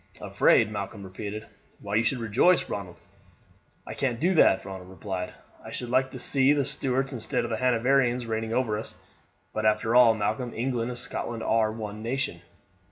"Afraid!" 0.19 0.71
Malcolm 0.71 1.03
repeated. 1.03 1.45
"Why, 1.79 1.93
you 1.93 2.03
should 2.03 2.17
rejoice, 2.17 2.67
Ronald." 2.67 2.97
"I 3.85 3.93
can't 3.93 4.19
do 4.19 4.33
that," 4.33 4.65
Ronald 4.65 4.89
replied. 4.89 5.31
"I 5.63 5.69
should 5.69 5.91
like 5.91 6.09
to 6.09 6.17
see 6.17 6.53
the 6.53 6.65
Stuarts 6.65 7.13
instead 7.13 7.43
of 7.43 7.51
the 7.51 7.57
Hanoverians 7.57 8.25
reigning 8.25 8.51
over 8.51 8.79
us; 8.79 8.95
but 9.53 9.63
after 9.63 9.93
all, 9.93 10.15
Malcolm, 10.15 10.55
England 10.55 10.89
and 10.89 10.97
Scotland 10.97 11.43
are 11.43 11.71
one 11.71 12.01
nation." 12.01 12.41